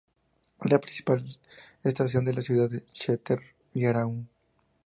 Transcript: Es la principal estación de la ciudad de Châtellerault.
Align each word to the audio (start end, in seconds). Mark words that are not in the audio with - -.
Es 0.65 0.71
la 0.71 0.79
principal 0.81 1.23
estación 1.83 2.25
de 2.25 2.33
la 2.33 2.41
ciudad 2.41 2.67
de 2.71 2.83
Châtellerault. 2.91 4.27